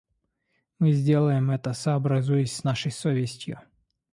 [0.79, 3.59] Мы сделаем это, сообразуясь с нашей совестью.